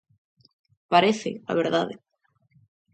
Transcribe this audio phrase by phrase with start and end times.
[0.93, 1.95] Parece, a verdade.